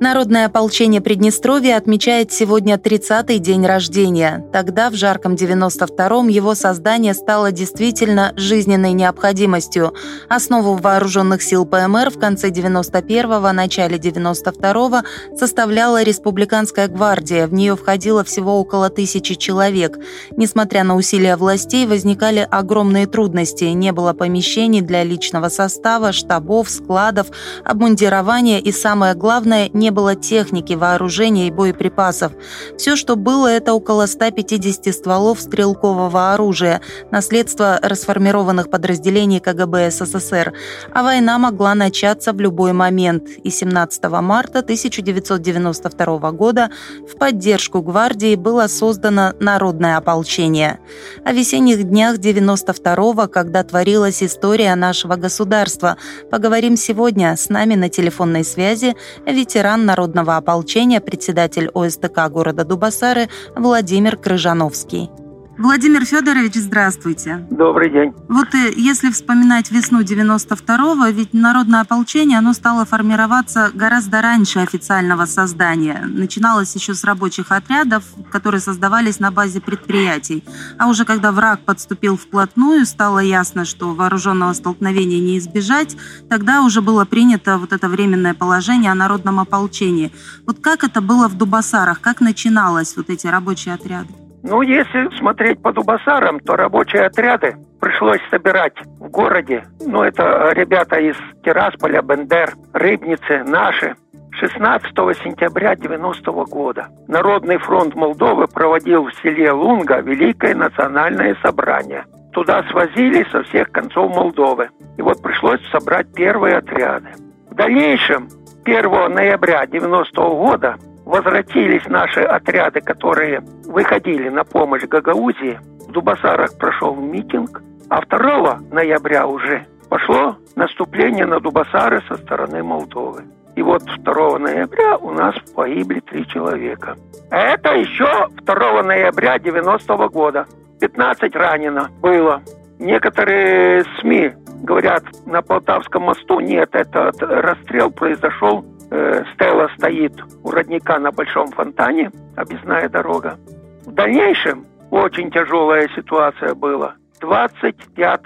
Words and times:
Народное 0.00 0.46
ополчение 0.46 1.00
Приднестровья 1.00 1.76
отмечает 1.76 2.30
сегодня 2.30 2.76
30-й 2.76 3.40
день 3.40 3.66
рождения. 3.66 4.46
Тогда, 4.52 4.90
в 4.90 4.94
жарком 4.94 5.34
92-м, 5.34 6.28
его 6.28 6.54
создание 6.54 7.14
стало 7.14 7.50
действительно 7.50 8.32
жизненной 8.36 8.92
необходимостью. 8.92 9.92
Основу 10.28 10.76
вооруженных 10.76 11.42
сил 11.42 11.66
ПМР 11.66 12.10
в 12.10 12.18
конце 12.20 12.50
91-го, 12.50 13.50
начале 13.50 13.98
92-го 13.98 15.02
составляла 15.36 16.04
Республиканская 16.04 16.86
гвардия. 16.86 17.48
В 17.48 17.52
нее 17.52 17.74
входило 17.74 18.22
всего 18.22 18.60
около 18.60 18.90
тысячи 18.90 19.34
человек. 19.34 19.98
Несмотря 20.30 20.84
на 20.84 20.94
усилия 20.94 21.34
властей, 21.34 21.88
возникали 21.88 22.46
огромные 22.48 23.08
трудности. 23.08 23.64
Не 23.64 23.90
было 23.90 24.12
помещений 24.12 24.80
для 24.80 25.02
личного 25.02 25.48
состава, 25.48 26.12
штабов, 26.12 26.70
складов, 26.70 27.26
обмундирования 27.64 28.60
и, 28.60 28.70
самое 28.70 29.14
главное, 29.14 29.68
не 29.72 29.87
не 29.88 29.90
было 29.90 30.14
техники, 30.14 30.74
вооружения 30.74 31.48
и 31.48 31.50
боеприпасов. 31.50 32.32
Все, 32.76 32.94
что 32.94 33.16
было, 33.16 33.46
это 33.46 33.72
около 33.72 34.04
150 34.04 34.94
стволов 34.94 35.40
стрелкового 35.40 36.34
оружия, 36.34 36.82
наследство 37.10 37.78
расформированных 37.80 38.68
подразделений 38.68 39.40
КГБ 39.40 39.90
СССР. 39.90 40.52
А 40.92 41.02
война 41.02 41.38
могла 41.38 41.74
начаться 41.74 42.34
в 42.34 42.40
любой 42.40 42.74
момент. 42.74 43.28
И 43.42 43.48
17 43.48 44.04
марта 44.20 44.58
1992 44.58 46.32
года 46.32 46.70
в 47.10 47.16
поддержку 47.16 47.80
гвардии 47.80 48.36
было 48.36 48.66
создано 48.66 49.32
Народное 49.40 49.96
ополчение. 49.96 50.80
О 51.24 51.32
весенних 51.32 51.82
днях 51.84 52.18
92-го, 52.18 53.26
когда 53.28 53.62
творилась 53.62 54.22
история 54.22 54.74
нашего 54.74 55.16
государства, 55.16 55.96
поговорим 56.30 56.76
сегодня. 56.76 57.34
С 57.34 57.48
нами 57.48 57.74
на 57.74 57.88
телефонной 57.88 58.44
связи 58.44 58.94
ветеран 59.24 59.77
ветеран 59.78 59.86
народного 59.86 60.36
ополчения, 60.36 61.00
председатель 61.00 61.68
ОСТК 61.74 62.28
города 62.30 62.64
Дубасары 62.64 63.28
Владимир 63.54 64.16
Крыжановский. 64.16 65.10
Владимир 65.58 66.04
Федорович, 66.04 66.54
здравствуйте. 66.54 67.44
Добрый 67.50 67.90
день. 67.90 68.14
Вот 68.28 68.54
э, 68.54 68.72
если 68.76 69.10
вспоминать 69.10 69.72
весну 69.72 70.02
92-го, 70.02 71.06
ведь 71.06 71.34
народное 71.34 71.80
ополчение, 71.80 72.38
оно 72.38 72.52
стало 72.52 72.84
формироваться 72.84 73.72
гораздо 73.74 74.22
раньше 74.22 74.60
официального 74.60 75.26
создания. 75.26 76.04
Начиналось 76.06 76.76
еще 76.76 76.94
с 76.94 77.02
рабочих 77.02 77.50
отрядов, 77.50 78.04
которые 78.30 78.60
создавались 78.60 79.18
на 79.18 79.32
базе 79.32 79.60
предприятий. 79.60 80.44
А 80.78 80.86
уже 80.86 81.04
когда 81.04 81.32
враг 81.32 81.64
подступил 81.64 82.16
вплотную, 82.16 82.86
стало 82.86 83.18
ясно, 83.18 83.64
что 83.64 83.94
вооруженного 83.94 84.52
столкновения 84.52 85.18
не 85.18 85.38
избежать, 85.38 85.96
тогда 86.30 86.62
уже 86.62 86.82
было 86.82 87.04
принято 87.04 87.58
вот 87.58 87.72
это 87.72 87.88
временное 87.88 88.34
положение 88.34 88.92
о 88.92 88.94
народном 88.94 89.40
ополчении. 89.40 90.12
Вот 90.46 90.60
как 90.60 90.84
это 90.84 91.00
было 91.00 91.26
в 91.26 91.36
Дубасарах, 91.36 92.00
как 92.00 92.20
начиналось 92.20 92.96
вот 92.96 93.10
эти 93.10 93.26
рабочие 93.26 93.74
отряды? 93.74 94.14
Ну, 94.42 94.62
если 94.62 95.08
смотреть 95.18 95.60
по 95.62 95.72
Дубасарам, 95.72 96.40
то 96.40 96.56
рабочие 96.56 97.06
отряды 97.06 97.56
пришлось 97.80 98.20
собирать 98.30 98.74
в 98.98 99.08
городе. 99.10 99.64
Ну, 99.84 100.02
это 100.02 100.52
ребята 100.52 100.98
из 100.98 101.16
Тирасполя, 101.44 102.02
Бендер, 102.02 102.54
Рыбницы, 102.72 103.42
наши. 103.44 103.96
16 104.40 104.92
сентября 105.24 105.74
90 105.74 106.30
года 106.44 106.86
Народный 107.08 107.58
фронт 107.58 107.96
Молдовы 107.96 108.46
проводил 108.46 109.06
в 109.06 109.14
селе 109.16 109.50
Лунга 109.50 109.98
Великое 110.00 110.54
национальное 110.54 111.36
собрание. 111.42 112.04
Туда 112.32 112.62
свозили 112.70 113.26
со 113.32 113.42
всех 113.44 113.72
концов 113.72 114.14
Молдовы. 114.14 114.68
И 114.96 115.02
вот 115.02 115.20
пришлось 115.22 115.60
собрать 115.72 116.06
первые 116.14 116.58
отряды. 116.58 117.08
В 117.50 117.54
дальнейшем, 117.54 118.28
1 118.64 119.12
ноября 119.12 119.66
90 119.66 120.20
года, 120.20 120.76
возвратились 121.08 121.86
наши 121.86 122.20
отряды, 122.20 122.82
которые 122.82 123.40
выходили 123.64 124.28
на 124.28 124.44
помощь 124.44 124.82
Гагаузии. 124.82 125.58
В 125.88 125.92
Дубасарах 125.92 126.56
прошел 126.58 126.94
митинг, 126.94 127.62
а 127.88 128.02
2 128.04 128.60
ноября 128.70 129.26
уже 129.26 129.66
пошло 129.88 130.36
наступление 130.54 131.24
на 131.24 131.40
Дубасары 131.40 132.02
со 132.08 132.16
стороны 132.18 132.62
Молдовы. 132.62 133.24
И 133.56 133.62
вот 133.62 133.82
2 133.84 134.38
ноября 134.38 134.98
у 134.98 135.10
нас 135.10 135.34
погибли 135.56 136.00
три 136.00 136.26
человека. 136.26 136.94
А 137.30 137.36
это 137.38 137.74
еще 137.74 138.28
2 138.42 138.82
ноября 138.82 139.38
90 139.38 139.94
-го 139.94 140.10
года. 140.10 140.46
15 140.78 141.34
ранено 141.34 141.88
было. 142.02 142.42
Некоторые 142.78 143.84
СМИ 143.98 144.32
говорят, 144.62 145.04
на 145.24 145.40
Полтавском 145.40 146.02
мосту 146.02 146.40
нет, 146.40 146.68
этот 146.74 147.22
расстрел 147.22 147.90
произошел 147.90 148.62
э, 148.90 149.24
стела 149.34 149.68
стоит 149.76 150.12
у 150.42 150.50
родника 150.50 150.98
на 150.98 151.10
Большом 151.10 151.48
фонтане, 151.48 152.10
объездная 152.36 152.88
дорога. 152.88 153.38
В 153.86 153.92
дальнейшем 153.92 154.66
очень 154.90 155.30
тяжелая 155.30 155.88
ситуация 155.94 156.54
была 156.54 156.94
25 157.20 158.20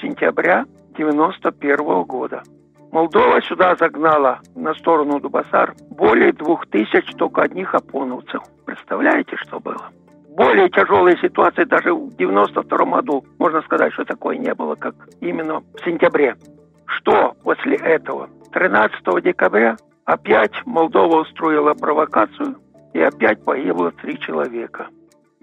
сентября 0.00 0.64
91 0.96 2.02
года. 2.04 2.42
Молдова 2.90 3.42
сюда 3.42 3.76
загнала 3.76 4.40
на 4.54 4.74
сторону 4.74 5.20
Дубасар 5.20 5.74
более 5.90 6.32
двух 6.32 6.66
тысяч 6.66 7.12
только 7.16 7.42
одних 7.42 7.74
опоновцев. 7.74 8.42
Представляете, 8.64 9.36
что 9.36 9.60
было? 9.60 9.90
Более 10.30 10.70
тяжелые 10.70 11.18
ситуации 11.18 11.64
даже 11.64 11.92
в 11.92 12.16
92 12.16 12.84
году, 12.84 13.24
можно 13.38 13.60
сказать, 13.62 13.92
что 13.92 14.04
такое 14.04 14.38
не 14.38 14.54
было, 14.54 14.74
как 14.76 14.94
именно 15.20 15.60
в 15.60 15.84
сентябре. 15.84 16.36
Что 16.86 17.34
после 17.42 17.76
этого? 17.76 18.28
13 18.52 19.22
декабря 19.22 19.76
Опять 20.08 20.52
Молдова 20.64 21.20
устроила 21.20 21.74
провокацию, 21.74 22.56
и 22.94 22.98
опять 22.98 23.44
погибло 23.44 23.90
три 23.90 24.18
человека. 24.18 24.86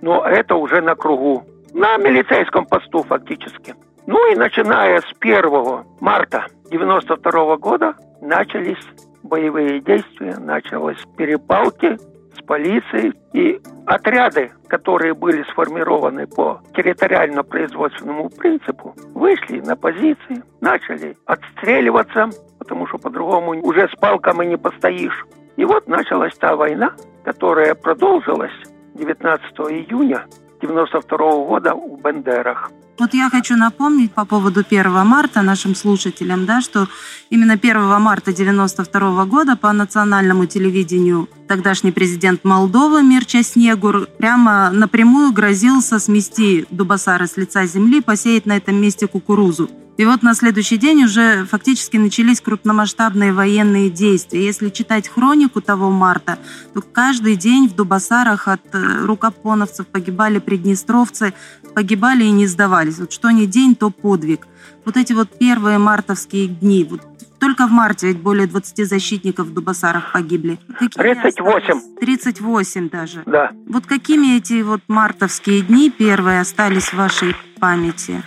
Но 0.02 0.26
это 0.26 0.56
уже 0.56 0.82
на 0.82 0.96
кругу. 0.96 1.44
На 1.72 1.98
милицейском 1.98 2.66
посту 2.66 3.04
фактически. 3.04 3.76
Ну 4.08 4.32
и 4.32 4.36
начиная 4.36 5.02
с 5.02 5.14
1 5.20 5.84
марта 6.00 6.48
92 6.72 7.58
года 7.58 7.94
начались 8.22 8.84
боевые 9.22 9.82
действия, 9.82 10.36
началась 10.40 10.98
перепалки 11.16 12.00
с 12.36 12.42
полицией. 12.42 13.14
И 13.34 13.62
отряды, 13.86 14.52
которые 14.68 15.14
были 15.14 15.44
сформированы 15.52 16.26
по 16.26 16.62
территориально-производственному 16.76 18.32
принципу, 18.32 18.96
вышли 19.14 19.60
на 19.60 19.76
позиции, 19.76 20.42
начали 20.60 21.16
отстреливаться, 21.28 22.32
потому 22.66 22.88
что 22.88 22.98
по-другому 22.98 23.62
уже 23.62 23.88
с 23.88 23.96
палками 24.00 24.46
не 24.46 24.58
постоишь. 24.58 25.26
И 25.56 25.66
вот 25.66 25.88
началась 25.88 26.36
та 26.36 26.56
война, 26.56 26.94
которая 27.24 27.76
продолжилась 27.76 28.52
19 28.96 29.44
июня 29.70 30.26
92 30.62 31.18
года 31.18 31.76
в 31.76 32.02
Бендерах. 32.02 32.72
Вот 32.98 33.14
я 33.14 33.30
хочу 33.30 33.56
напомнить 33.56 34.14
по 34.14 34.26
поводу 34.26 34.64
1 34.68 34.92
марта 35.06 35.42
нашим 35.42 35.76
слушателям, 35.76 36.46
да, 36.46 36.62
что 36.62 36.88
именно 37.30 37.54
1 37.54 38.02
марта 38.02 38.34
92 38.34 39.26
года 39.26 39.56
по 39.56 39.72
национальному 39.72 40.46
телевидению 40.46 41.28
тогдашний 41.48 41.92
президент 41.92 42.44
Молдовы 42.46 43.04
Мирча 43.04 43.44
Снегур 43.44 44.08
прямо 44.18 44.72
напрямую 44.72 45.34
грозился 45.34 46.00
смести 46.00 46.66
Дубасара 46.72 47.28
с 47.28 47.38
лица 47.38 47.66
земли, 47.66 48.02
посеять 48.02 48.46
на 48.46 48.58
этом 48.58 48.76
месте 48.78 49.08
кукурузу. 49.08 49.70
И 49.98 50.06
вот 50.06 50.24
на 50.24 50.34
следующий 50.34 50.78
день 50.78 51.06
уже 51.06 51.46
фактически 51.46 51.96
начались 51.96 52.42
крупномасштабные 52.42 53.32
военные 53.32 53.90
действия. 53.90 54.46
Если 54.46 54.70
читать 54.70 55.08
хронику 55.08 55.62
того 55.62 55.90
марта, 55.90 56.38
то 56.74 56.82
каждый 56.82 57.38
день 57.38 57.70
в 57.70 57.76
Дубасарах 57.76 58.50
от 58.50 58.62
э, 58.74 59.06
рукопоновцев 59.06 59.88
погибали 59.88 60.40
приднестровцы, 60.40 61.34
погибали 61.74 62.26
и 62.26 62.32
не 62.32 62.46
сдавались. 62.48 63.00
Вот 63.00 63.14
что 63.14 63.32
ни 63.32 63.46
день, 63.46 63.76
то 63.76 63.90
подвиг. 63.90 64.48
Вот 64.84 64.98
эти 64.98 65.14
вот 65.14 65.30
первые 65.38 65.78
мартовские 65.78 66.48
дни, 66.48 66.86
вот 66.90 67.02
только 67.40 67.68
в 67.68 67.72
марте 67.72 68.08
ведь 68.08 68.20
более 68.20 68.48
20 68.48 68.88
защитников 68.88 69.48
в 69.48 69.54
Дубасарах 69.54 70.12
погибли. 70.12 70.58
Какими 70.80 71.14
38. 71.14 71.58
Остались? 71.58 71.84
38 72.00 72.90
даже. 72.90 73.24
Да. 73.26 73.52
Вот 73.68 73.86
какими 73.86 74.38
эти 74.38 74.62
вот 74.62 74.82
мартовские 74.88 75.62
дни 75.62 75.90
первые 75.90 76.42
остались 76.42 76.90
в 76.90 76.94
вашей 76.94 77.36
памяти? 77.60 78.24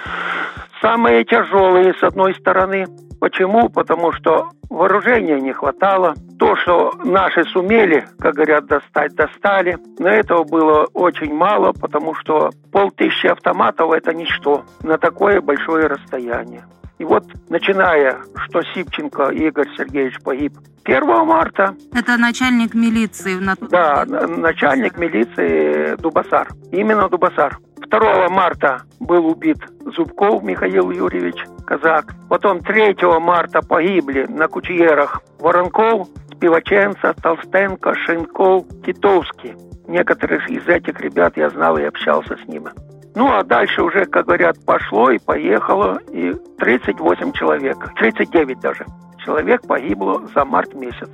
Самые 0.81 1.25
тяжелые 1.25 1.95
с 1.95 2.03
одной 2.03 2.35
стороны. 2.35 2.87
Почему? 3.21 3.69
Потому 3.69 4.13
что 4.13 4.51
вооружения 4.71 5.41
не 5.41 5.53
хватало. 5.53 6.15
То, 6.39 6.55
что 6.57 6.93
наши 7.05 7.43
сумели, 7.45 8.07
как 8.19 8.35
говорят, 8.35 8.67
достать, 8.67 9.15
достали. 9.15 9.77
Но 9.99 10.09
этого 10.09 10.45
было 10.45 10.87
очень 10.95 11.35
мало, 11.35 11.73
потому 11.73 12.15
что 12.15 12.51
полтысячи 12.73 13.27
автоматов– 13.27 13.91
это 13.93 14.15
ничто 14.15 14.65
на 14.83 14.99
такое 14.99 15.41
большое 15.41 15.87
расстояние. 15.87 16.65
И 16.99 17.05
вот, 17.05 17.25
начиная, 17.49 18.19
что 18.37 18.63
Сипченко 18.75 19.31
Игорь 19.31 19.69
Сергеевич 19.77 20.21
погиб 20.23 20.53
1 20.85 21.07
марта. 21.27 21.75
Это 21.95 22.17
начальник 22.17 22.75
милиции. 22.75 23.35
На... 23.35 23.55
Да, 23.61 24.05
начальник 24.07 24.97
милиции 24.99 25.97
Дубасар. 25.97 26.49
Именно 26.73 27.09
Дубасар. 27.09 27.59
2 27.91 28.29
марта 28.29 28.83
был 29.01 29.27
убит 29.27 29.59
Зубков 29.99 30.45
Михаил 30.45 30.93
Юрьевич, 30.93 31.45
казак. 31.67 32.15
Потом 32.29 32.61
3 32.61 32.97
марта 33.21 33.61
погибли 33.61 34.27
на 34.29 34.47
Кучьерах 34.47 35.23
Воронков, 35.41 36.06
Спиваченца, 36.33 37.15
Толстенко, 37.21 37.97
Шинков, 38.06 38.65
Титовский. 38.87 39.56
Некоторых 39.89 40.49
из 40.49 40.69
этих 40.69 41.00
ребят 41.00 41.37
я 41.37 41.50
знал 41.50 41.77
и 41.79 41.83
общался 41.83 42.37
с 42.37 42.47
ними. 42.47 42.71
Ну, 43.17 43.27
а 43.33 43.43
дальше 43.43 43.83
уже, 43.83 44.05
как 44.05 44.27
говорят, 44.27 44.65
пошло 44.65 45.11
и 45.11 45.19
поехало, 45.19 45.99
и 46.12 46.33
38 46.59 47.33
человек, 47.33 47.77
39 47.97 48.61
даже 48.61 48.87
человек 49.25 49.67
погибло 49.67 50.23
за 50.33 50.44
март 50.44 50.75
месяц. 50.75 51.11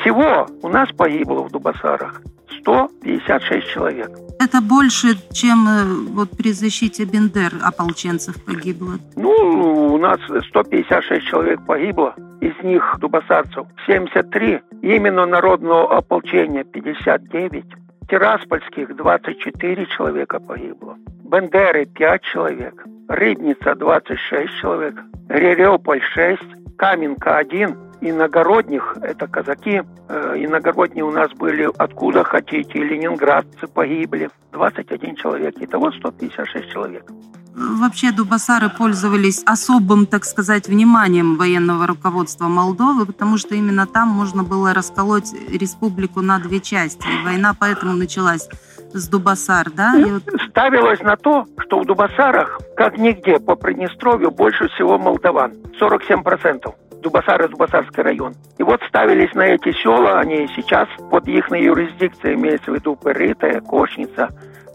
Всего 0.00 0.46
у 0.62 0.68
нас 0.68 0.88
погибло 0.92 1.42
в 1.42 1.50
Дубасарах 1.50 2.22
156 2.60 3.68
человек. 3.68 4.10
Это 4.38 4.60
больше, 4.60 5.08
чем 5.32 5.68
э, 5.68 5.84
вот 6.12 6.30
при 6.36 6.52
защите 6.52 7.04
Бендер 7.04 7.52
ополченцев 7.62 8.42
погибло? 8.44 8.94
Ну, 9.16 9.30
у 9.94 9.98
нас 9.98 10.20
156 10.48 11.26
человек 11.26 11.64
погибло, 11.66 12.14
из 12.40 12.52
них 12.62 12.96
дубасарцев 13.00 13.66
73, 13.86 14.60
именно 14.82 15.26
народного 15.26 15.96
ополчения 15.96 16.62
59, 16.62 17.64
Тираспольских 18.08 18.94
24 18.94 19.86
человека 19.86 20.38
погибло, 20.38 20.96
Бендеры 21.24 21.86
5 21.86 22.22
человек, 22.22 22.84
Рыбница 23.08 23.74
26 23.74 24.52
человек, 24.60 24.94
Ререополь 25.28 26.00
6, 26.14 26.40
Каменка-1, 26.76 27.87
иногородних, 28.00 28.96
это 29.02 29.26
казаки, 29.26 29.82
э, 30.08 30.34
иногородние 30.36 31.04
у 31.04 31.10
нас 31.10 31.30
были 31.32 31.68
откуда 31.76 32.24
хотите, 32.24 32.78
ленинградцы 32.78 33.66
погибли, 33.66 34.30
21 34.52 35.16
человек, 35.16 35.54
итого 35.60 35.90
156 35.92 36.70
человек. 36.70 37.10
Вообще 37.58 38.12
дубасары 38.12 38.68
пользовались 38.68 39.42
особым, 39.44 40.06
так 40.06 40.24
сказать, 40.24 40.68
вниманием 40.68 41.36
военного 41.36 41.88
руководства 41.88 42.46
Молдовы, 42.46 43.04
потому 43.04 43.36
что 43.36 43.56
именно 43.56 43.84
там 43.84 44.08
можно 44.08 44.44
было 44.44 44.72
расколоть 44.72 45.32
республику 45.50 46.20
на 46.20 46.38
две 46.38 46.60
части. 46.60 47.04
И 47.04 47.24
война 47.24 47.54
поэтому 47.58 47.94
началась 47.94 48.48
с 48.92 49.08
Дубасар, 49.08 49.70
да? 49.70 49.98
И 49.98 50.04
вот... 50.04 50.22
Ставилось 50.50 51.00
на 51.00 51.16
то, 51.16 51.46
что 51.58 51.80
в 51.80 51.84
Дубасарах, 51.84 52.60
как 52.76 52.96
нигде 52.96 53.40
по 53.40 53.56
Приднестровью, 53.56 54.30
больше 54.30 54.68
всего 54.68 54.96
молдаван. 54.96 55.54
47%. 55.80 56.72
Дубасар 57.02 57.44
и 57.44 57.48
Дубасарский 57.48 58.02
район. 58.02 58.34
И 58.58 58.62
вот 58.62 58.80
ставились 58.88 59.32
на 59.34 59.42
эти 59.42 59.72
села, 59.72 60.20
они 60.20 60.48
сейчас 60.56 60.88
под 61.10 61.28
их 61.28 61.50
юрисдикцией, 61.50 62.34
имеется 62.34 62.70
в 62.70 62.74
виду 62.74 62.96
Пырытая, 62.96 63.60
Кошница, 63.60 64.28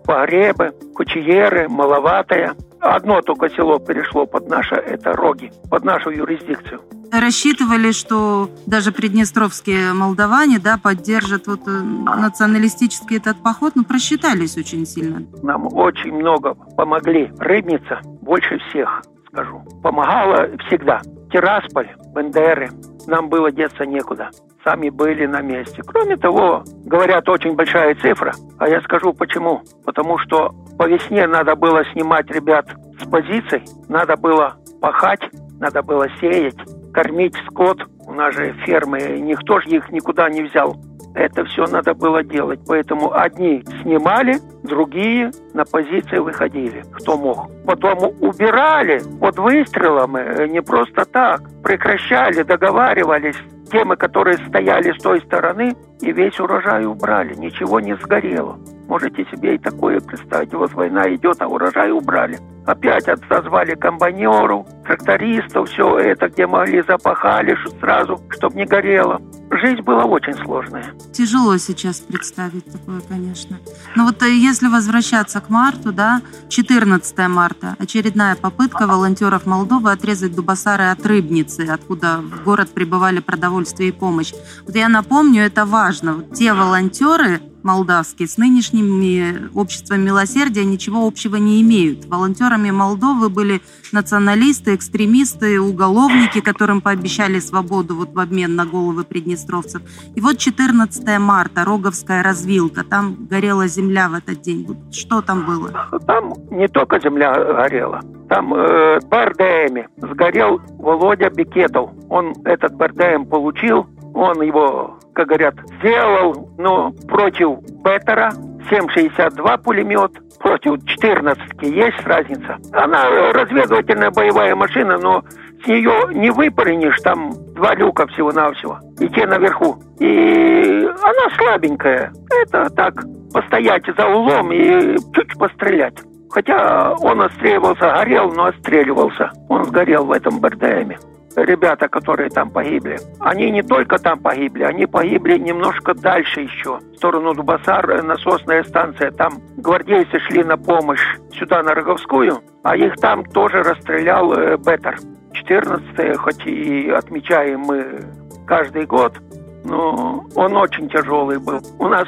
Погребы, 0.06 0.74
Кучиеры, 0.96 1.68
Маловатая. 1.70 2.56
Одно 2.80 3.22
только 3.22 3.50
село 3.50 3.80
перешло 3.80 4.26
под 4.26 4.50
наше, 4.50 4.76
это 4.76 5.14
Роги, 5.14 5.52
под 5.70 5.84
нашу 5.86 6.10
юрисдикцию 6.10 6.82
рассчитывали, 7.20 7.92
что 7.92 8.50
даже 8.66 8.92
приднестровские 8.92 9.94
молдаване 9.94 10.60
да, 10.60 10.78
поддержат 10.82 11.48
вот 11.48 11.62
э, 11.68 11.72
националистический 11.72 13.18
этот 13.18 13.42
поход, 13.42 13.74
но 13.76 13.84
просчитались 13.84 14.58
очень 14.58 14.86
сильно. 14.86 15.24
Нам 15.42 15.68
очень 15.74 16.14
много 16.14 16.56
помогли. 16.76 17.32
Рыбница 17.40 18.02
больше 18.22 18.58
всех, 18.70 19.04
скажу. 19.28 19.64
Помогала 19.82 20.50
всегда. 20.68 21.02
Тирасполь, 21.34 21.90
Бендеры. 22.14 22.70
Нам 23.08 23.28
было 23.28 23.52
деться 23.52 23.88
некуда. 23.88 24.30
Сами 24.64 24.90
были 24.90 25.26
на 25.26 25.42
месте. 25.42 25.82
Кроме 25.84 26.16
того, 26.16 26.64
говорят, 26.86 27.28
очень 27.28 27.56
большая 27.56 27.96
цифра. 27.96 28.34
А 28.60 28.70
я 28.70 28.80
скажу 28.82 29.14
почему. 29.14 29.64
Потому 29.84 30.20
что 30.20 30.54
по 30.78 30.88
весне 30.88 31.26
надо 31.26 31.56
было 31.56 31.84
снимать 31.92 32.30
ребят 32.30 32.68
с 33.02 33.10
позиций, 33.10 33.64
надо 33.90 34.16
было 34.16 34.56
пахать, 34.80 35.28
надо 35.60 35.82
было 35.82 36.08
сеять, 36.22 36.56
кормить 36.94 37.36
скот. 37.48 37.82
У 38.06 38.14
нас 38.14 38.36
же 38.36 38.54
фермы, 38.66 39.00
никто 39.20 39.60
же 39.60 39.70
их 39.70 39.90
никуда 39.90 40.30
не 40.30 40.44
взял. 40.44 40.78
Это 41.16 41.46
все 41.46 41.66
надо 41.68 41.94
было 41.94 42.24
делать. 42.24 42.60
Поэтому 42.68 43.14
одни 43.14 43.64
снимали, 43.82 44.38
другие 44.64 45.32
на 45.54 45.64
позиции 45.66 46.18
выходили, 46.18 46.84
кто 46.94 47.18
мог. 47.18 47.50
Потом 47.66 47.98
убирали 48.20 49.02
под 49.20 49.38
выстрелами, 49.38 50.20
э, 50.20 50.48
не 50.48 50.62
просто 50.62 51.06
так. 51.06 51.42
Прекращали, 51.62 52.44
договаривались 52.44 53.38
темы, 53.72 53.96
которые 53.96 54.38
стояли 54.48 54.92
с 54.92 55.02
той 55.02 55.22
стороны, 55.22 55.76
и 56.02 56.12
весь 56.12 56.40
урожай 56.40 56.86
убрали, 56.86 57.34
ничего 57.36 57.80
не 57.80 57.96
сгорело. 57.96 58.58
Можете 58.88 59.26
себе 59.26 59.56
и 59.56 59.58
такое 59.58 60.00
представить. 60.00 60.54
Вот 60.54 60.74
война 60.74 61.14
идет, 61.16 61.42
а 61.42 61.48
урожай 61.48 61.92
убрали. 61.92 62.38
Опять 62.66 63.08
отозвали 63.08 63.76
комбайнеров, 63.76 64.68
трактористов, 64.86 65.70
все 65.70 65.98
это, 65.98 66.30
где 66.30 66.46
могли, 66.46 66.82
запахали 66.84 67.58
сразу, 67.80 68.20
чтобы 68.30 68.56
не 68.56 68.66
горело. 68.66 69.22
Жизнь 69.64 69.82
была 69.82 70.04
очень 70.04 70.34
сложная. 70.44 70.94
Тяжело 71.14 71.56
сейчас 71.56 72.02
представить 72.02 72.66
такое, 72.66 73.00
конечно. 73.00 73.60
Но 73.96 74.04
вот 74.04 74.22
э, 74.22 74.36
если 74.36 74.68
возвращаться 74.68 75.40
к 75.40 75.50
марту, 75.50 75.94
да, 75.94 76.22
14 76.50 77.18
марта, 77.30 77.78
очередная 77.80 78.36
попытка 78.36 78.88
волонтеров 78.88 79.46
Молдовы 79.46 79.94
отрезать 79.94 80.36
Дубасары 80.36 80.88
от 80.88 81.06
Рыбницы, 81.06 81.62
откуда 81.62 82.18
в 82.18 82.44
город 82.44 82.72
прибывали 82.72 83.22
продовольствие 83.22 83.88
и 83.88 83.92
помощь. 83.94 84.34
Вот 84.66 84.76
я 84.76 84.90
напомню, 84.90 85.44
это 85.44 85.66
важно. 85.66 86.16
Вот 86.16 86.34
те 86.34 86.52
волонтеры, 86.52 87.40
молдавские 87.64 88.28
с 88.28 88.38
нынешними 88.38 89.50
обществом 89.54 90.02
милосердия 90.02 90.66
ничего 90.66 91.06
общего 91.08 91.38
не 91.38 91.62
имеют. 91.62 92.06
Волонтерами 92.06 92.72
Молдовы 92.72 93.30
были 93.30 93.62
националисты, 93.92 94.76
экстремисты, 94.76 95.60
уголовники, 95.60 96.42
которым 96.42 96.82
пообещали 96.82 97.40
свободу 97.40 97.96
вот 97.96 98.14
в 98.14 98.20
обмен 98.20 98.56
на 98.56 98.66
головы 98.66 99.04
приднестровцев. 99.04 99.82
И 100.16 100.22
вот 100.22 100.38
14 100.38 101.20
марта, 101.20 101.64
Роговская 101.66 102.24
развилка, 102.24 102.84
там 102.84 103.28
горела 103.30 103.68
земля 103.68 104.10
в 104.10 104.16
этот 104.16 104.42
день. 104.42 104.68
Что 104.92 105.22
там 105.22 105.46
было? 105.46 105.72
Там 106.06 106.34
не 106.52 106.68
только 106.68 107.00
земля 107.00 107.34
горела, 107.34 108.02
там 108.30 108.54
э, 108.54 109.00
БРДМ 109.10 109.88
сгорел 109.98 110.60
Володя 110.80 111.30
Бекетов. 111.30 111.92
Он 112.10 112.34
этот 112.46 112.74
БРДМ 112.76 113.26
получил, 113.26 113.86
он 114.14 114.42
его, 114.42 115.00
как 115.14 115.28
говорят, 115.28 115.56
сделал, 115.80 116.50
но 116.58 116.92
против 117.08 117.60
Беттера 117.84 118.32
7,62 118.70 119.64
пулемет, 119.64 120.12
против 120.40 120.86
14 120.86 121.42
есть 121.62 122.06
разница. 122.06 122.58
Она 122.72 123.10
разведывательная 123.34 124.12
боевая 124.12 124.56
машина, 124.56 124.98
но 124.98 125.24
с 125.64 125.68
нее 125.68 126.14
не 126.14 126.30
выпрыгнешь, 126.30 127.00
там 127.02 127.32
два 127.56 127.74
люка 127.76 128.08
всего-навсего, 128.08 128.80
и 129.00 129.08
те 129.10 129.26
наверху. 129.26 129.82
И 130.00 130.86
она 130.86 131.36
слабенькая. 131.38 132.12
Это 132.42 132.70
так, 132.70 132.94
постоять 133.34 133.84
за 133.98 134.08
углом 134.08 134.52
и 134.52 134.98
чуть 135.14 135.38
пострелять. 135.38 135.98
Хотя 136.30 136.94
он 137.02 137.22
отстреливался, 137.22 137.92
горел, 137.92 138.32
но 138.32 138.46
отстреливался. 138.46 139.32
Он 139.50 139.66
сгорел 139.66 140.06
в 140.06 140.12
этом 140.12 140.40
БРДМе 140.40 140.98
ребята, 141.36 141.88
которые 141.88 142.30
там 142.30 142.50
погибли, 142.50 142.98
они 143.20 143.52
не 143.52 143.64
только 143.64 143.98
там 143.98 144.20
погибли, 144.20 144.64
они 144.64 144.86
погибли 144.86 145.38
немножко 145.38 145.94
дальше 145.94 146.42
еще, 146.42 146.78
в 146.78 146.96
сторону 146.98 147.34
Дубасар, 147.34 147.90
э, 147.90 148.02
насосная 148.02 148.64
станция. 148.64 149.12
Там 149.12 149.42
гвардейцы 149.58 150.20
шли 150.20 150.44
на 150.44 150.58
помощь 150.58 151.04
сюда, 151.34 151.64
на 151.64 151.74
Роговскую, 151.74 152.42
а 152.64 152.76
их 152.76 152.96
там 152.98 153.24
тоже 153.26 153.64
расстрелял 153.64 154.34
э, 154.34 154.58
Беттер. 154.58 154.98
14 155.34 156.18
хоть 156.18 156.46
и 156.46 156.90
отмечаем 156.90 157.62
мы 157.62 158.02
каждый 158.46 158.86
год, 158.86 159.18
но 159.66 160.24
он 160.36 160.56
очень 160.56 160.88
тяжелый 160.90 161.40
был. 161.40 161.60
У 161.80 161.88
нас 161.88 162.08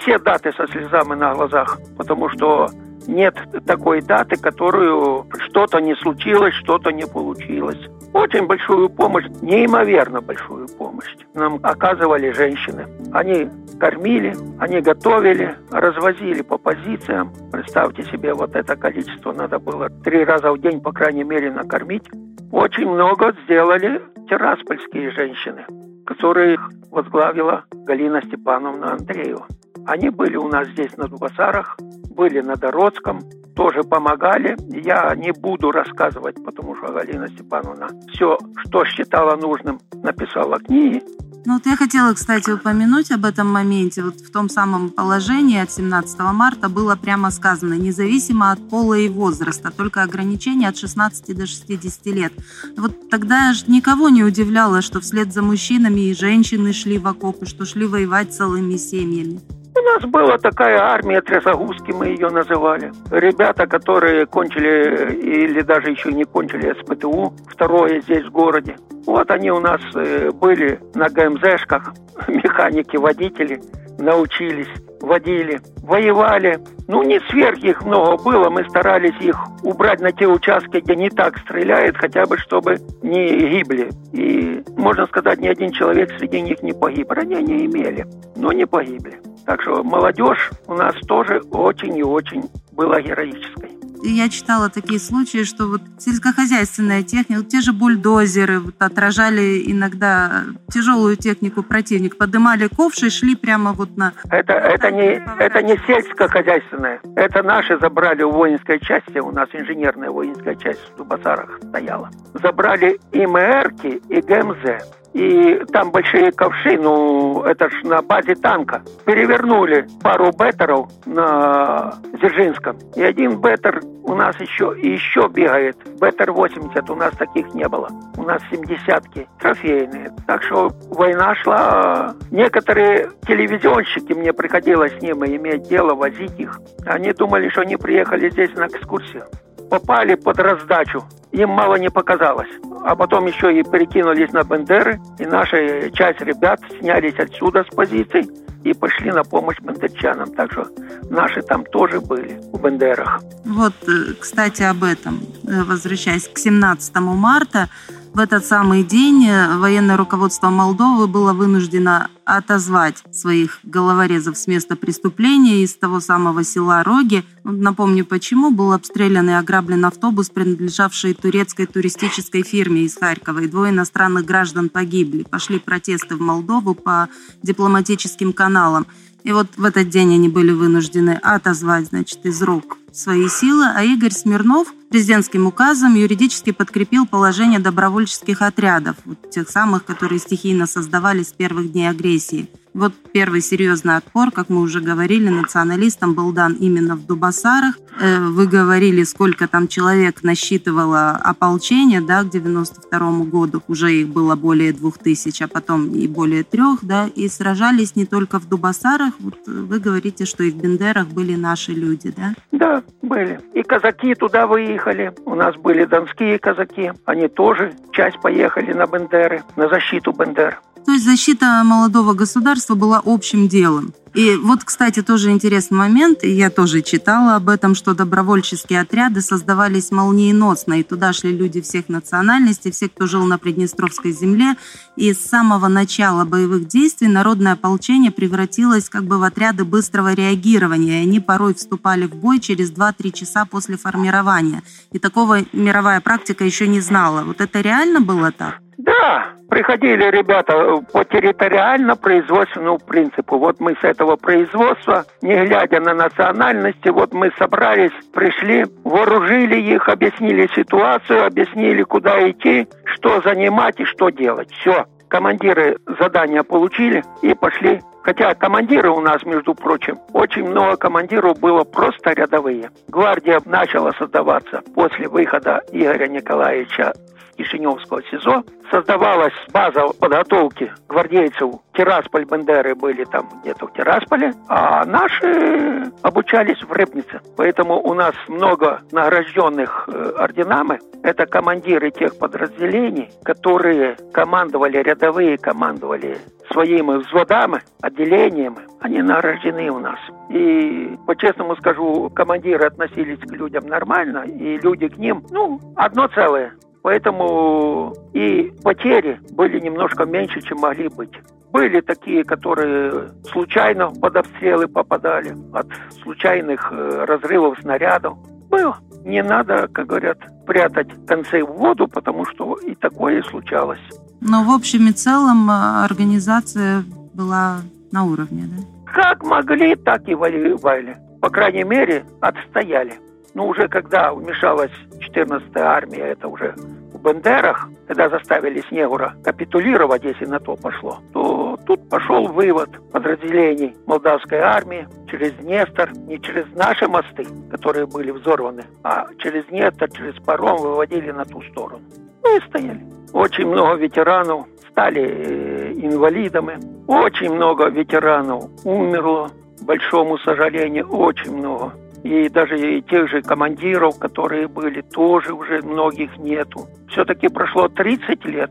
все 0.00 0.18
даты 0.18 0.52
со 0.52 0.66
слезами 0.68 1.14
на 1.14 1.34
глазах, 1.34 1.78
потому 1.98 2.28
что 2.30 2.68
нет 3.10 3.34
такой 3.66 4.00
даты, 4.00 4.36
которую 4.36 5.26
что-то 5.48 5.80
не 5.80 5.94
случилось, 5.96 6.54
что-то 6.54 6.90
не 6.90 7.06
получилось. 7.06 7.78
Очень 8.12 8.46
большую 8.46 8.88
помощь, 8.88 9.26
неимоверно 9.42 10.20
большую 10.20 10.66
помощь 10.78 11.16
нам 11.34 11.60
оказывали 11.62 12.32
женщины. 12.32 12.86
Они 13.12 13.48
кормили, 13.78 14.34
они 14.58 14.80
готовили, 14.80 15.56
развозили 15.70 16.42
по 16.42 16.58
позициям. 16.58 17.32
Представьте 17.52 18.04
себе, 18.04 18.34
вот 18.34 18.54
это 18.54 18.76
количество 18.76 19.32
надо 19.32 19.58
было 19.58 19.88
три 20.04 20.24
раза 20.24 20.52
в 20.52 20.60
день, 20.60 20.80
по 20.80 20.92
крайней 20.92 21.24
мере, 21.24 21.50
накормить. 21.50 22.08
Очень 22.52 22.88
много 22.88 23.34
сделали 23.44 24.02
тираспольские 24.28 25.10
женщины, 25.12 25.64
которые 26.04 26.58
возглавила 26.90 27.64
Галина 27.72 28.22
Степановна 28.22 28.92
Андреева. 28.92 29.46
Они 29.86 30.10
были 30.10 30.36
у 30.36 30.48
нас 30.48 30.68
здесь 30.68 30.96
на 30.96 31.08
Дубасарах, 31.08 31.78
были 32.20 32.42
на 32.42 32.56
Дородском, 32.56 33.22
тоже 33.56 33.82
помогали. 33.82 34.54
Я 34.84 35.14
не 35.16 35.32
буду 35.32 35.70
рассказывать, 35.70 36.36
потому 36.44 36.76
что 36.76 36.92
Галина 36.92 37.28
Степановна 37.28 37.88
все, 38.12 38.36
что 38.58 38.84
считала 38.84 39.36
нужным, 39.36 39.80
написала 40.02 40.58
книги. 40.58 41.02
Ну 41.46 41.54
вот 41.54 41.64
я 41.64 41.76
хотела, 41.76 42.12
кстати, 42.12 42.50
упомянуть 42.50 43.10
об 43.10 43.24
этом 43.24 43.50
моменте. 43.50 44.02
Вот 44.02 44.16
в 44.16 44.30
том 44.30 44.50
самом 44.50 44.90
положении 44.90 45.62
от 45.62 45.70
17 45.70 46.20
марта 46.34 46.68
было 46.68 46.94
прямо 46.94 47.30
сказано, 47.30 47.72
независимо 47.72 48.52
от 48.52 48.68
пола 48.68 48.98
и 48.98 49.08
возраста, 49.08 49.70
только 49.74 50.02
ограничение 50.02 50.68
от 50.68 50.76
16 50.76 51.34
до 51.34 51.46
60 51.46 52.06
лет. 52.14 52.34
Вот 52.76 53.08
тогда 53.08 53.54
же 53.54 53.64
никого 53.68 54.10
не 54.10 54.24
удивляло, 54.24 54.82
что 54.82 55.00
вслед 55.00 55.32
за 55.32 55.40
мужчинами 55.40 56.10
и 56.10 56.14
женщины 56.14 56.74
шли 56.74 56.98
в 56.98 57.06
окопы, 57.06 57.46
что 57.46 57.64
шли 57.64 57.86
воевать 57.86 58.34
целыми 58.34 58.76
семьями. 58.76 59.40
У 59.80 59.82
нас 59.82 60.02
была 60.02 60.36
такая 60.36 60.78
армия 60.78 61.22
Трясогузки, 61.22 61.92
мы 61.92 62.08
ее 62.08 62.28
называли. 62.28 62.92
Ребята, 63.10 63.66
которые 63.66 64.26
кончили 64.26 65.14
или 65.14 65.62
даже 65.62 65.90
еще 65.90 66.12
не 66.12 66.24
кончили 66.24 66.74
СПТУ, 66.82 67.32
второе 67.48 68.02
здесь 68.02 68.26
в 68.26 68.30
городе. 68.30 68.76
Вот 69.06 69.30
они 69.30 69.50
у 69.50 69.58
нас 69.58 69.80
э, 69.94 70.32
были 70.32 70.78
на 70.94 71.08
ГМЗшках, 71.08 71.94
механики, 72.28 72.98
водители, 72.98 73.62
научились, 73.98 74.68
водили, 75.00 75.62
воевали. 75.82 76.58
Ну, 76.86 77.02
не 77.02 77.18
сверх 77.30 77.56
их 77.60 77.82
много 77.82 78.22
было, 78.22 78.50
мы 78.50 78.68
старались 78.68 79.18
их 79.20 79.34
убрать 79.62 80.00
на 80.00 80.12
те 80.12 80.26
участки, 80.26 80.80
где 80.80 80.94
не 80.94 81.08
так 81.08 81.38
стреляют, 81.38 81.96
хотя 81.96 82.26
бы 82.26 82.36
чтобы 82.36 82.76
не 83.00 83.48
гибли. 83.48 83.88
И, 84.12 84.62
можно 84.76 85.06
сказать, 85.06 85.40
ни 85.40 85.48
один 85.48 85.72
человек 85.72 86.10
среди 86.18 86.42
них 86.42 86.62
не 86.62 86.74
погиб. 86.74 87.10
Ранения 87.10 87.64
имели, 87.64 88.04
но 88.36 88.52
не 88.52 88.66
погибли. 88.66 89.18
Так 89.50 89.62
что 89.62 89.82
молодежь 89.82 90.48
у 90.68 90.74
нас 90.74 90.94
тоже 91.08 91.40
очень 91.50 91.98
и 91.98 92.04
очень 92.04 92.48
была 92.70 93.00
героической. 93.00 93.70
Я 94.04 94.28
читала 94.28 94.70
такие 94.70 95.00
случаи, 95.00 95.42
что 95.42 95.66
вот 95.66 95.82
сельскохозяйственная 95.98 97.02
техника, 97.02 97.42
те 97.42 97.60
же 97.60 97.72
бульдозеры 97.72 98.60
вот 98.60 98.76
отражали 98.78 99.60
иногда 99.66 100.44
тяжелую 100.72 101.16
технику 101.16 101.64
противник, 101.64 102.16
поднимали 102.16 102.68
ковши 102.68 103.08
и 103.08 103.10
шли 103.10 103.34
прямо 103.34 103.72
вот 103.72 103.96
на... 103.96 104.12
Это, 104.30 104.52
это, 104.52 104.92
не, 104.92 105.20
это 105.40 105.62
не 105.62 105.76
сельскохозяйственная. 105.84 107.00
Это 107.16 107.42
наши 107.42 107.76
забрали 107.80 108.22
у 108.22 108.30
воинской 108.30 108.78
части, 108.78 109.18
у 109.18 109.32
нас 109.32 109.48
инженерная 109.52 110.10
воинская 110.10 110.54
часть 110.54 110.92
в 110.92 110.96
Дубасарах 110.96 111.58
стояла. 111.68 112.08
Забрали 112.40 113.00
и 113.10 113.26
МРки, 113.26 114.00
и 114.10 114.20
ГМЗ 114.20 114.99
и 115.12 115.60
там 115.72 115.90
большие 115.90 116.30
ковши, 116.32 116.78
ну, 116.78 117.42
это 117.42 117.68
ж 117.68 117.82
на 117.82 118.02
базе 118.02 118.34
танка. 118.34 118.82
Перевернули 119.04 119.86
пару 120.02 120.30
беттеров 120.30 120.88
на 121.06 121.94
Дзержинском. 122.20 122.76
И 122.94 123.02
один 123.02 123.40
беттер 123.40 123.80
у 124.04 124.14
нас 124.14 124.38
еще 124.40 124.74
и 124.78 124.92
еще 124.92 125.28
бегает. 125.28 125.76
Беттер 126.00 126.32
80, 126.32 126.90
у 126.90 126.94
нас 126.94 127.12
таких 127.16 127.52
не 127.54 127.68
было. 127.68 127.88
У 128.16 128.22
нас 128.22 128.40
70-ки 128.50 129.26
трофейные. 129.40 130.12
Так 130.26 130.42
что 130.44 130.70
война 130.90 131.34
шла. 131.36 132.14
Некоторые 132.30 133.10
телевизионщики, 133.26 134.12
мне 134.12 134.32
приходилось 134.32 134.96
с 134.96 135.02
ними 135.02 135.36
иметь 135.36 135.68
дело, 135.68 135.94
возить 135.94 136.38
их. 136.38 136.60
Они 136.86 137.12
думали, 137.12 137.48
что 137.48 137.62
они 137.62 137.76
приехали 137.76 138.30
здесь 138.30 138.54
на 138.54 138.66
экскурсию 138.66 139.24
попали 139.70 140.16
под 140.16 140.38
раздачу. 140.38 141.04
Им 141.32 141.50
мало 141.50 141.76
не 141.76 141.90
показалось. 141.90 142.48
А 142.84 142.96
потом 142.96 143.26
еще 143.26 143.58
и 143.58 143.62
перекинулись 143.62 144.32
на 144.32 144.42
Бендеры, 144.42 145.00
и 145.18 145.26
наша 145.26 145.90
часть 145.92 146.20
ребят 146.20 146.60
снялись 146.80 147.18
отсюда 147.18 147.64
с 147.64 147.74
позиций 147.74 148.28
и 148.64 148.74
пошли 148.74 149.10
на 149.10 149.22
помощь 149.22 149.58
бендерчанам. 149.60 150.34
Так 150.34 150.52
что 150.52 150.66
наши 151.08 151.42
там 151.42 151.64
тоже 151.64 152.00
были 152.00 152.40
в 152.52 152.60
Бендерах. 152.62 153.20
Вот, 153.44 153.72
э, 153.86 154.14
кстати, 154.18 154.62
об 154.62 154.84
этом. 154.84 155.20
Э, 155.46 155.62
возвращаясь 155.62 156.28
к 156.28 156.38
17 156.38 156.96
марта, 157.14 157.68
в 158.12 158.18
этот 158.18 158.44
самый 158.44 158.82
день 158.82 159.26
э, 159.26 159.56
военное 159.56 159.96
руководство 159.96 160.50
Молдовы 160.50 161.06
было 161.06 161.32
вынуждено 161.32 162.08
отозвать 162.24 163.02
своих 163.12 163.60
головорезов 163.62 164.36
с 164.36 164.46
места 164.46 164.74
преступления 164.74 165.62
из 165.62 165.74
того 165.74 166.00
самого 166.00 166.42
села 166.42 166.82
Роги. 166.82 167.24
Напомню, 167.44 168.04
почему. 168.04 168.50
Был 168.50 168.72
обстрелян 168.72 169.30
и 169.30 169.32
ограблен 169.32 169.84
автобус, 169.84 170.28
принадлежавший 170.28 171.14
турецкой 171.14 171.66
туристической 171.66 172.42
фирме 172.42 172.82
из 172.82 172.96
Харькова. 172.96 173.40
И 173.40 173.48
двое 173.48 173.70
иностранных 173.70 174.24
граждан 174.24 174.70
погибли. 174.70 175.22
Пошли 175.22 175.58
протесты 175.58 176.16
в 176.16 176.20
Молдову 176.20 176.74
по 176.74 177.08
дипломатическим 177.42 178.32
каналам. 178.32 178.86
И 179.22 179.32
вот 179.32 179.46
в 179.56 179.64
этот 179.64 179.88
день 179.88 180.14
они 180.14 180.28
были 180.28 180.50
вынуждены 180.50 181.18
отозвать, 181.22 181.86
значит, 181.88 182.24
из 182.24 182.42
рук 182.42 182.78
свои 182.92 183.28
силы, 183.28 183.66
а 183.74 183.82
Игорь 183.84 184.12
Смирнов 184.12 184.68
президентским 184.90 185.46
указом 185.46 185.94
юридически 185.94 186.52
подкрепил 186.52 187.06
положение 187.06 187.60
добровольческих 187.60 188.42
отрядов, 188.42 188.96
вот 189.04 189.30
тех 189.30 189.48
самых, 189.48 189.84
которые 189.84 190.18
стихийно 190.18 190.66
создавались 190.66 191.28
с 191.28 191.32
первых 191.32 191.72
дней 191.72 191.88
агрессии. 191.88 192.48
Вот 192.72 192.92
первый 193.12 193.40
серьезный 193.40 193.96
отпор, 193.96 194.30
как 194.30 194.48
мы 194.48 194.60
уже 194.60 194.80
говорили, 194.80 195.28
националистам 195.28 196.14
был 196.14 196.32
дан 196.32 196.52
именно 196.52 196.94
в 196.94 197.04
Дубасарах. 197.04 197.76
Э, 198.00 198.20
вы 198.20 198.46
говорили, 198.46 199.02
сколько 199.02 199.48
там 199.48 199.66
человек 199.66 200.22
насчитывало 200.22 201.10
ополчение, 201.10 202.00
да, 202.00 202.22
к 202.22 202.30
92 202.30 203.24
году. 203.24 203.62
Уже 203.66 203.92
их 203.92 204.08
было 204.08 204.36
более 204.36 204.72
двух 204.72 204.98
тысяч, 204.98 205.42
а 205.42 205.48
потом 205.48 205.92
и 205.92 206.06
более 206.06 206.44
трех, 206.44 206.84
да, 206.84 207.08
и 207.14 207.28
сражались 207.28 207.96
не 207.96 208.06
только 208.06 208.38
в 208.38 208.48
Дубасарах. 208.48 209.14
Вот 209.18 209.34
вы 209.46 209.80
говорите, 209.80 210.24
что 210.24 210.44
и 210.44 210.50
в 210.50 210.56
Бендерах 210.56 211.08
были 211.08 211.34
наши 211.34 211.72
люди, 211.72 212.14
да? 212.16 212.34
Да, 212.52 212.82
были. 213.02 213.40
И 213.54 213.62
казаки 213.62 214.14
туда 214.14 214.46
выехали. 214.46 215.12
У 215.24 215.34
нас 215.34 215.56
были 215.56 215.84
донские 215.84 216.38
казаки. 216.38 216.92
Они 217.04 217.26
тоже 217.26 217.74
часть 217.92 218.20
поехали 218.20 218.72
на 218.72 218.86
Бендеры, 218.86 219.42
на 219.56 219.68
защиту 219.68 220.12
Бендер. 220.12 220.60
То 220.86 220.92
есть 220.92 221.04
защита 221.04 221.62
молодого 221.64 222.14
государства 222.14 222.74
была 222.74 223.02
общим 223.04 223.48
делом. 223.48 223.92
И 224.12 224.34
вот, 224.34 224.64
кстати, 224.64 225.02
тоже 225.02 225.30
интересный 225.30 225.78
момент, 225.78 226.24
я 226.24 226.50
тоже 226.50 226.82
читала 226.82 227.36
об 227.36 227.48
этом, 227.48 227.76
что 227.76 227.94
добровольческие 227.94 228.80
отряды 228.80 229.20
создавались 229.20 229.92
молниеносно, 229.92 230.80
и 230.80 230.82
туда 230.82 231.12
шли 231.12 231.30
люди 231.30 231.60
всех 231.60 231.88
национальностей, 231.88 232.72
все, 232.72 232.88
кто 232.88 233.06
жил 233.06 233.24
на 233.24 233.38
Приднестровской 233.38 234.10
земле, 234.10 234.56
и 234.96 235.14
с 235.14 235.20
самого 235.20 235.68
начала 235.68 236.24
боевых 236.24 236.66
действий 236.66 237.06
народное 237.06 237.52
ополчение 237.52 238.10
превратилось 238.10 238.88
как 238.88 239.04
бы 239.04 239.18
в 239.18 239.22
отряды 239.22 239.64
быстрого 239.64 240.12
реагирования, 240.12 241.00
и 241.00 241.06
они 241.06 241.20
порой 241.20 241.54
вступали 241.54 242.06
в 242.06 242.16
бой 242.16 242.40
через 242.40 242.72
2-3 242.72 243.12
часа 243.12 243.44
после 243.44 243.76
формирования. 243.76 244.64
И 244.90 244.98
такого 244.98 245.44
мировая 245.52 246.00
практика 246.00 246.44
еще 246.44 246.66
не 246.66 246.80
знала. 246.80 247.22
Вот 247.22 247.40
это 247.40 247.60
реально 247.60 248.00
было 248.00 248.32
так? 248.32 248.58
Да, 248.76 249.34
приходили 249.50 250.04
ребята 250.04 250.80
по 250.92 251.04
территориально-производственному 251.04 252.78
принципу. 252.78 253.38
Вот 253.38 253.60
мы 253.60 253.74
с 253.74 253.84
этого 253.84 254.16
производства, 254.16 255.04
не 255.20 255.34
глядя 255.44 255.80
на 255.80 255.92
национальности, 255.92 256.88
вот 256.88 257.12
мы 257.12 257.30
собрались, 257.36 257.92
пришли, 258.14 258.64
вооружили 258.84 259.60
их, 259.60 259.88
объяснили 259.88 260.48
ситуацию, 260.54 261.26
объяснили, 261.26 261.82
куда 261.82 262.30
идти, 262.30 262.68
что 262.84 263.20
занимать 263.22 263.78
и 263.80 263.84
что 263.84 264.10
делать. 264.10 264.50
Все. 264.52 264.86
Командиры 265.08 265.78
задания 265.98 266.44
получили 266.44 267.02
и 267.20 267.34
пошли 267.34 267.80
Хотя 268.02 268.34
командиры 268.34 268.90
у 268.90 269.00
нас, 269.00 269.22
между 269.24 269.54
прочим, 269.54 269.98
очень 270.12 270.44
много 270.44 270.76
командиров 270.76 271.38
было 271.38 271.64
просто 271.64 272.12
рядовые. 272.12 272.70
Гвардия 272.88 273.40
начала 273.44 273.92
создаваться 273.92 274.62
после 274.74 275.08
выхода 275.08 275.62
Игоря 275.72 276.08
Николаевича 276.08 276.92
Кишиневского 277.40 278.02
СИЗО. 278.02 278.44
Создавалась 278.70 279.32
база 279.52 279.88
подготовки 279.98 280.72
гвардейцев. 280.88 281.54
Тирасполь, 281.72 282.24
Бендеры 282.24 282.74
были 282.74 283.04
там 283.04 283.28
где-то 283.42 283.66
в 283.66 283.72
Тирасполе, 283.72 284.34
а 284.48 284.84
наши 284.84 285.90
обучались 286.02 286.62
в 286.62 286.70
Рыбнице. 286.70 287.20
Поэтому 287.36 287.80
у 287.80 287.94
нас 287.94 288.14
много 288.28 288.82
награжденных 288.92 289.88
э, 289.88 290.12
орденами. 290.18 290.78
Это 291.02 291.26
командиры 291.26 291.90
тех 291.90 292.18
подразделений, 292.18 293.10
которые 293.24 293.96
командовали, 294.12 294.76
рядовые 294.78 295.38
командовали 295.38 296.18
своими 296.52 296.98
взводами, 296.98 297.62
отделениями. 297.90 298.58
Они 298.80 299.02
награждены 299.02 299.70
у 299.70 299.78
нас. 299.78 299.98
И, 300.30 300.96
по-честному 301.06 301.56
скажу, 301.56 302.10
командиры 302.10 302.66
относились 302.66 303.18
к 303.18 303.32
людям 303.32 303.66
нормально, 303.66 304.24
и 304.26 304.58
люди 304.58 304.88
к 304.88 304.96
ним, 304.96 305.24
ну, 305.30 305.60
одно 305.76 306.08
целое. 306.08 306.52
Поэтому 306.82 307.94
и 308.14 308.52
потери 308.64 309.20
были 309.32 309.60
немножко 309.60 310.06
меньше, 310.06 310.40
чем 310.40 310.58
могли 310.58 310.88
быть. 310.88 311.12
Были 311.52 311.80
такие, 311.80 312.24
которые 312.24 313.10
случайно 313.32 313.90
под 313.90 314.16
обстрелы 314.16 314.68
попадали 314.68 315.34
от 315.52 315.66
случайных 316.02 316.72
э, 316.72 317.04
разрывов 317.06 317.58
снарядов. 317.60 318.16
Было. 318.48 318.76
Не 319.04 319.22
надо, 319.22 319.68
как 319.68 319.86
говорят, 319.86 320.18
прятать 320.46 320.88
концы 321.06 321.44
в 321.44 321.52
воду, 321.52 321.88
потому 321.88 322.24
что 322.26 322.54
и 322.54 322.74
такое 322.74 323.22
случалось. 323.24 323.80
Но 324.20 324.44
в 324.44 324.50
общем 324.50 324.88
и 324.88 324.92
целом 324.92 325.50
э, 325.50 325.84
организация 325.84 326.84
была 327.14 327.60
на 327.92 328.04
уровне, 328.04 328.44
да? 328.46 328.92
Как 328.92 329.22
могли, 329.24 329.76
так 329.76 330.08
и 330.08 330.14
воевали. 330.14 330.96
По 331.20 331.30
крайней 331.30 331.64
мере, 331.64 332.04
отстояли. 332.20 332.94
Ну, 333.34 333.46
уже 333.46 333.68
когда 333.68 334.12
вмешалась 334.12 334.72
14-я 334.98 335.64
армия, 335.64 336.00
это 336.00 336.28
уже 336.28 336.54
в 336.92 337.02
Бендерах, 337.02 337.68
когда 337.86 338.08
заставили 338.08 338.62
Снегура 338.68 339.14
капитулировать, 339.22 340.02
если 340.04 340.26
на 340.26 340.40
то 340.40 340.56
пошло, 340.56 340.98
то 341.12 341.58
тут 341.66 341.88
пошел 341.88 342.26
вывод 342.26 342.70
подразделений 342.92 343.76
молдавской 343.86 344.38
армии 344.38 344.88
через 345.08 345.32
Днестр, 345.34 345.92
не 346.06 346.20
через 346.20 346.46
наши 346.54 346.88
мосты, 346.88 347.26
которые 347.50 347.86
были 347.86 348.10
взорваны, 348.10 348.64
а 348.82 349.06
через 349.18 349.44
Днестр, 349.46 349.88
через 349.90 350.14
паром 350.24 350.56
выводили 350.56 351.10
на 351.12 351.24
ту 351.24 351.40
сторону. 351.42 351.82
Ну 352.22 352.36
и 352.36 352.40
стояли. 352.48 352.84
Очень 353.12 353.46
много 353.46 353.74
ветеранов 353.74 354.46
стали 354.70 355.02
э, 355.02 355.72
инвалидами. 355.72 356.58
Очень 356.86 357.34
много 357.34 357.68
ветеранов 357.68 358.44
умерло, 358.64 359.30
большому 359.62 360.18
сожалению, 360.18 360.88
очень 360.88 361.36
много. 361.36 361.72
И 362.02 362.28
даже 362.30 362.58
и 362.58 362.82
тех 362.82 363.10
же 363.10 363.20
командиров, 363.22 363.98
которые 363.98 364.48
были, 364.48 364.80
тоже 364.80 365.34
уже 365.34 365.60
многих 365.62 366.16
нету. 366.18 366.66
Все-таки 366.88 367.28
прошло 367.28 367.68
30 367.68 368.24
лет. 368.24 368.50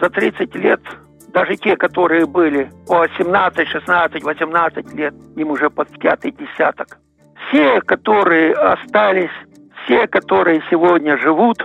За 0.00 0.08
30 0.08 0.54
лет 0.56 0.80
даже 1.36 1.54
те, 1.56 1.76
которые 1.76 2.24
были 2.24 2.70
по 2.86 3.06
17, 3.18 3.68
16, 3.68 4.24
18 4.24 4.94
лет, 4.94 5.14
им 5.36 5.50
уже 5.50 5.68
под 5.68 5.88
пятый 5.98 6.30
десяток. 6.30 6.98
Все, 7.48 7.82
которые 7.82 8.54
остались, 8.54 9.36
все, 9.84 10.06
которые 10.06 10.62
сегодня 10.70 11.18
живут, 11.18 11.58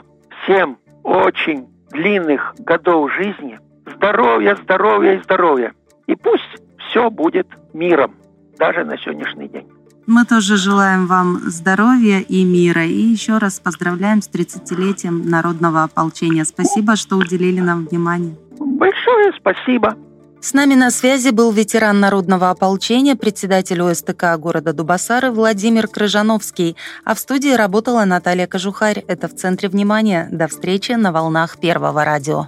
всем 0.43 0.77
очень 1.03 1.69
длинных 1.89 2.53
годов 2.59 3.13
жизни, 3.13 3.59
здоровья, 3.95 4.57
здоровья 4.63 5.13
и 5.13 5.23
здоровья. 5.23 5.73
И 6.07 6.15
пусть 6.15 6.43
все 6.89 7.09
будет 7.09 7.47
миром, 7.73 8.15
даже 8.57 8.83
на 8.83 8.97
сегодняшний 8.97 9.47
день. 9.47 9.67
Мы 10.07 10.25
тоже 10.25 10.57
желаем 10.57 11.05
вам 11.05 11.37
здоровья 11.45 12.19
и 12.19 12.43
мира. 12.43 12.85
И 12.85 13.01
еще 13.01 13.37
раз 13.37 13.59
поздравляем 13.59 14.21
с 14.21 14.29
30-летием 14.29 15.29
Народного 15.29 15.83
ополчения. 15.83 16.43
Спасибо, 16.43 16.95
что 16.95 17.17
уделили 17.17 17.59
нам 17.59 17.85
внимание. 17.85 18.35
Большое 18.59 19.31
спасибо. 19.37 19.95
С 20.41 20.53
нами 20.53 20.73
на 20.73 20.89
связи 20.89 21.29
был 21.29 21.51
ветеран 21.51 21.99
Народного 21.99 22.49
ополчения, 22.49 23.15
председатель 23.15 23.79
ОСТК 23.83 24.37
города 24.39 24.73
Дубасары 24.73 25.29
Владимир 25.29 25.87
Крыжановский. 25.87 26.75
А 27.05 27.13
в 27.13 27.19
студии 27.19 27.53
работала 27.53 28.03
Наталья 28.05 28.47
Кожухарь. 28.47 29.05
Это 29.07 29.27
в 29.27 29.35
центре 29.35 29.69
внимания. 29.69 30.27
До 30.31 30.47
встречи 30.47 30.93
на 30.93 31.11
волнах 31.11 31.59
Первого 31.59 32.03
радио. 32.03 32.47